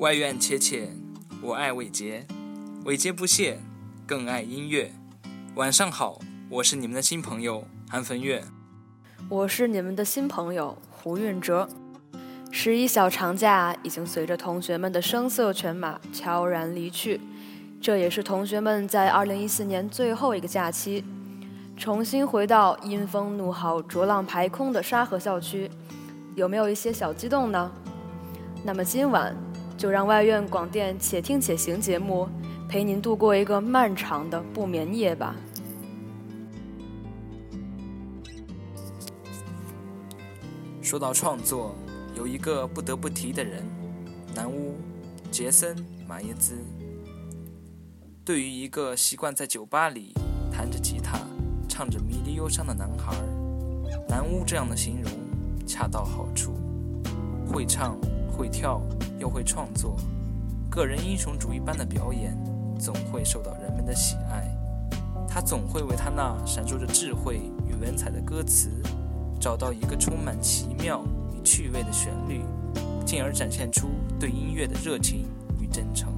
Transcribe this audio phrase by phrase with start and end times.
[0.00, 0.96] 外院且浅，
[1.42, 2.26] 我爱伟杰，
[2.86, 3.58] 伟杰不懈，
[4.06, 4.90] 更爱音乐。
[5.56, 6.18] 晚上好，
[6.48, 8.42] 我是你们的新朋友韩汾月，
[9.28, 11.68] 我是你们的新朋友胡运哲。
[12.50, 17.20] 十一小长假已经随着同学们的声色犬马悄然离去，
[17.78, 21.04] 这也是同学们在二零一四年最后一个假期，
[21.76, 25.70] 重新回到阴风怒号、浊浪排空的沙河校区，
[26.34, 27.70] 有没有一些小激动呢？
[28.64, 29.36] 那么今晚
[29.80, 32.28] 就让外院广电“且听且行”节目
[32.68, 35.34] 陪您度过一个漫长的不眠夜吧。
[40.82, 41.74] 说到创作。
[42.14, 43.64] 有一个不得不提的人，
[44.34, 44.76] 南巫
[45.30, 45.74] 杰森
[46.06, 46.58] 马耶兹。
[48.22, 50.12] 对于一个习惯在酒吧里
[50.52, 51.18] 弹着吉他、
[51.66, 53.14] 唱着迷离忧伤的男孩，
[54.06, 55.10] 南巫这样的形容
[55.66, 56.52] 恰到好处。
[57.46, 57.96] 会唱
[58.30, 58.82] 会跳
[59.20, 59.96] 又会创作，
[60.68, 62.36] 个人英雄主义般的表演
[62.78, 64.50] 总会受到人们的喜爱。
[65.28, 68.70] 他总会为他那闪烁着智慧与文采的歌词，
[69.38, 71.40] 找到一个充满奇妙与。
[71.42, 72.42] 趣味的旋律，
[73.04, 73.88] 进而展现出
[74.20, 75.26] 对音乐的热情
[75.58, 76.12] 与真诚。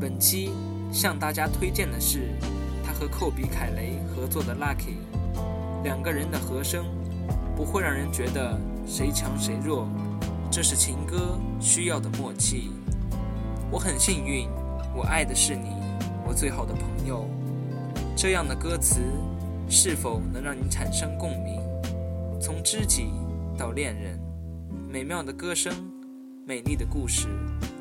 [0.00, 0.50] 本期
[0.90, 2.30] 向大家推荐的是
[2.82, 4.96] 他和寇比·凯雷合作的《Lucky》，
[5.84, 6.86] 两个人的和声
[7.54, 9.86] 不会让人觉得谁强谁弱，
[10.50, 12.70] 这是情歌需要的默契。
[13.70, 14.48] 我很幸运，
[14.96, 15.76] 我爱的是你，
[16.26, 17.24] 我最好的朋友。
[18.16, 19.00] 这样的歌词
[19.68, 21.60] 是否能让你产生共鸣？
[22.40, 23.12] 从知己
[23.56, 24.18] 到恋人，
[24.88, 25.72] 美妙的歌声，
[26.44, 27.28] 美丽的故事，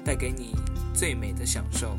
[0.06, 0.56] 带给你
[0.94, 1.98] 最美的享受。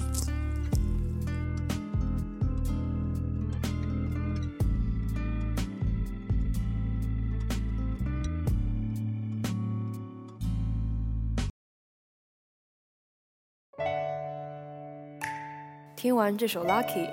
[16.20, 17.06] 听完这首《Lucky》，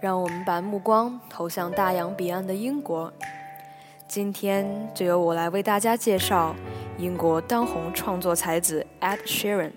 [0.00, 3.12] 让我们把目光投向大洋彼岸的英国。
[4.08, 6.56] 今天就由我来为大家介绍
[6.96, 9.72] 英国当红创作才子 Ed Sheeran。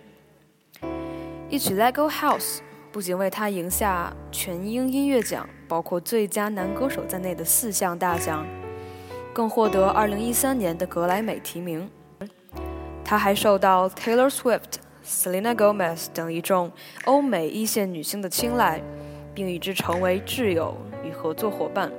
[1.49, 2.59] 一曲《Lego House》
[2.93, 8.47] 不仅为他赢下全英音乐奖，包括最佳男歌手在内的四项大奖，
[9.33, 11.91] 更获得2013年的格莱美提名。
[13.03, 16.71] 他还受到 Taylor Swift、Selena Gomez 等一众
[17.05, 18.81] 欧美一线女星的青睐，
[19.35, 21.91] 并与之成为挚友与合作伙伴。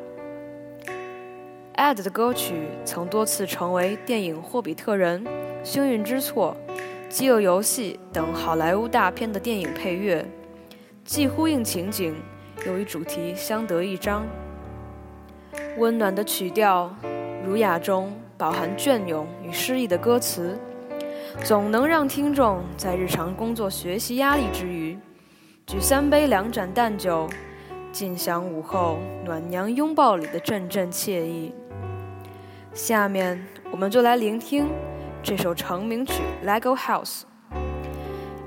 [1.76, 5.24] Ed 的歌曲曾多次成为电影《霍比特人》
[5.62, 6.56] 《幸运之错》
[7.08, 10.26] 《饥饿游戏》等好莱坞大片的电影配乐，
[11.04, 12.16] 既呼应情景，
[12.66, 14.26] 又与主题相得益彰。
[15.76, 16.92] 温暖的曲调，
[17.46, 20.58] 儒雅中饱含隽永与诗意的歌词，
[21.44, 24.98] 总能让听众在日常工作学习压力之余，
[25.66, 27.28] 举三杯两盏淡酒，
[27.92, 31.54] 尽享午后暖娘拥抱里的阵阵惬意。
[32.72, 34.68] 下面我们就来聆听
[35.22, 37.22] 这首成名曲《Lego House》。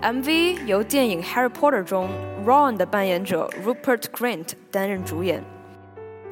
[0.02, 2.10] MV 由电影《Harry Potter》中
[2.46, 5.42] Ron 的扮演者 Rupert Grint 担任主演，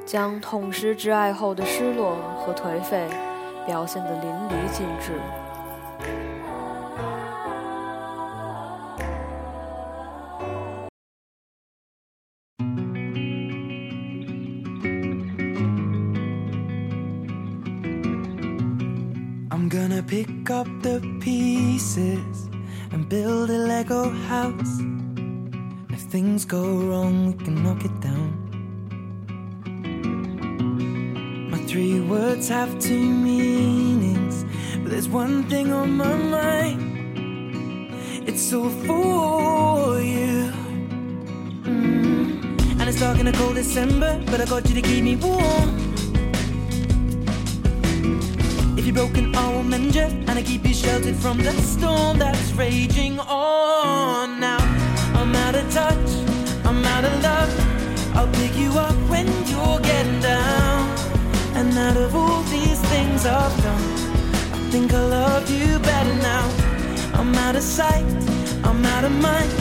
[0.06, 3.08] 将痛失挚爱后的失落和颓废
[3.66, 5.14] 表现得淋漓尽致。
[20.08, 22.48] Pick up the pieces
[22.92, 24.80] and build a Lego house.
[25.90, 28.32] If things go wrong, we can knock it down.
[31.52, 34.46] My three words have two meanings,
[34.82, 37.94] but there's one thing on my mind.
[38.26, 40.54] It's all for you.
[41.64, 42.80] Mm.
[42.80, 45.87] And it's dark in a cold December, but I got you to keep me warm
[48.88, 52.52] you're broken, I will mend you, and I keep you sheltered from the storm that's
[52.54, 54.40] raging on.
[54.40, 54.60] Now
[55.20, 56.10] I'm out of touch,
[56.64, 58.16] I'm out of love.
[58.16, 60.88] I'll pick you up when you're getting down.
[61.56, 63.88] And out of all these things I've done,
[64.56, 66.46] I think I love you better now.
[67.20, 68.06] I'm out of sight,
[68.64, 69.52] I'm out of mind.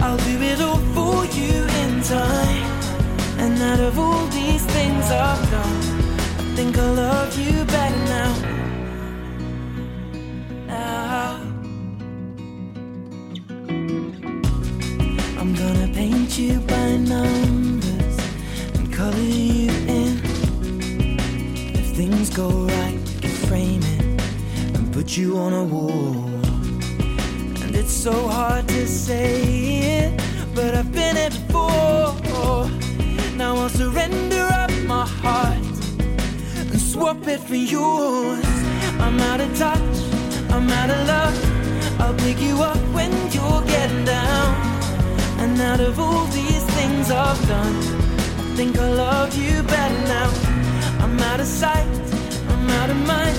[0.00, 2.70] I'll do it all for you in time.
[3.38, 4.61] And out of all these
[16.42, 18.18] you by numbers
[18.74, 20.20] and color you in.
[21.74, 24.02] If things go right, we can frame it
[24.74, 26.14] and put you on a wall.
[27.62, 29.34] And it's so hard to say
[29.98, 30.20] it,
[30.54, 32.68] but I've been it before.
[33.36, 35.66] Now I'll surrender up my heart
[36.72, 38.44] and swap it for yours.
[39.04, 39.96] I'm out of touch,
[40.50, 42.00] I'm out of love.
[42.00, 44.61] I'll pick you up when you're getting down.
[45.52, 50.30] And out of all these things I've done, I think I love you better now.
[51.04, 51.86] I'm out of sight,
[52.48, 53.36] I'm out of mind.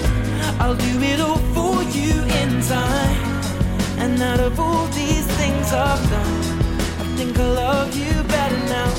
[0.61, 3.17] I'll do it all for you in time.
[3.97, 6.37] And out of all these things I've done,
[7.01, 8.91] I think I love you better now.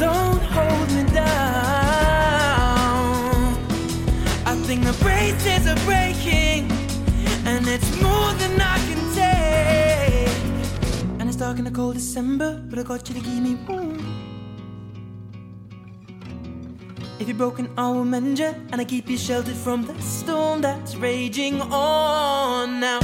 [0.00, 1.30] Don't hold me down.
[4.46, 6.29] I think the braces are breaking,
[11.70, 13.96] The cold December, but I got you to keep me warm.
[17.20, 20.62] If you're broken, I will mend you, and I keep you sheltered from the storm
[20.62, 22.80] that's raging on.
[22.80, 22.98] Now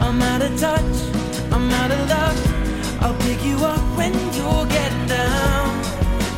[0.00, 0.96] I'm out of touch,
[1.50, 3.02] I'm out of love.
[3.02, 5.70] I'll pick you up when you're getting down.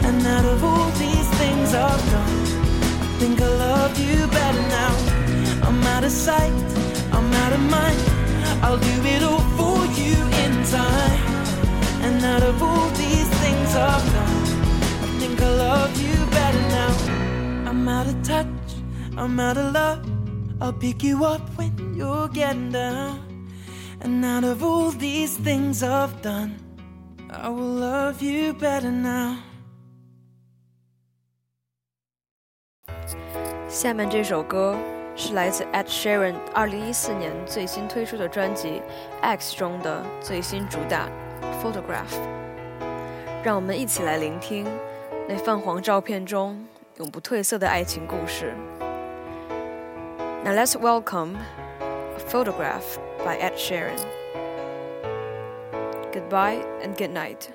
[0.06, 2.37] And out of all these things I've done,
[3.02, 5.69] I think I love you better now.
[5.69, 6.55] I'm out of sight,
[7.12, 8.00] I'm out of mind.
[8.62, 9.45] I'll do it all
[12.23, 14.38] out of all these things I've done,
[15.03, 17.69] I think I love you better now.
[17.69, 18.47] I'm out of touch,
[19.17, 20.05] I'm out of love.
[20.61, 23.19] I'll pick you up when you're getting down.
[24.01, 26.55] And out of all these things I've done,
[27.29, 29.38] I will love you better now.
[33.67, 34.77] 下面这首歌
[35.15, 38.67] 是来自 Ed Sheeran 2014年最新推出的专辑《
[39.21, 41.07] X》中的最新主打《
[41.61, 42.15] Photograph》，
[43.43, 44.65] 让我们一起来聆听
[45.27, 46.65] 那泛黄照片中
[46.97, 48.53] 永不褪色的爱情故事。
[50.43, 51.35] Now let's welcome
[51.79, 53.99] a photograph by Ed Sheeran.
[56.11, 57.54] Goodbye and good night.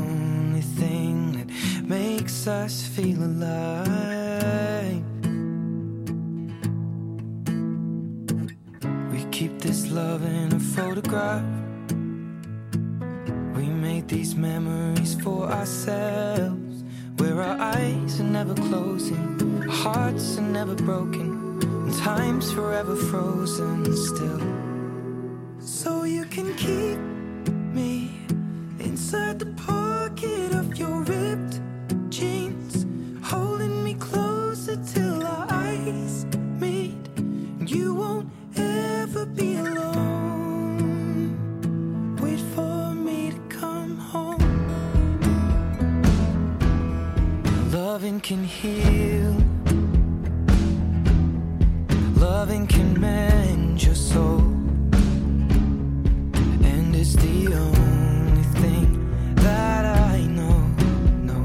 [2.41, 5.03] makes us feel alive.
[9.11, 11.45] We keep this love in a photograph.
[13.55, 16.83] We made these memories for ourselves,
[17.17, 23.85] where our eyes are never closing, our hearts are never broken, and time's forever frozen
[23.95, 24.41] still.
[25.59, 26.97] So you can keep
[27.75, 28.09] me
[28.79, 31.60] inside the pocket of your ripped
[48.31, 49.35] can heal.
[52.15, 54.39] Loving can mend your soul.
[56.63, 58.87] And it's the only thing
[59.35, 60.59] that I know.
[61.29, 61.39] No.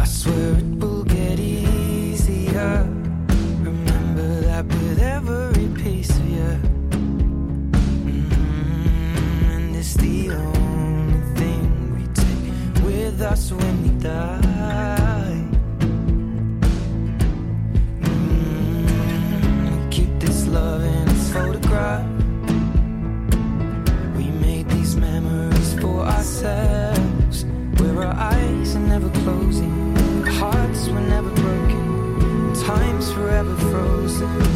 [0.00, 0.73] I swear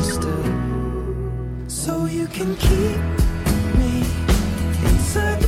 [0.03, 0.45] still.
[1.69, 3.01] So you can keep
[3.79, 4.05] me
[4.85, 5.48] inside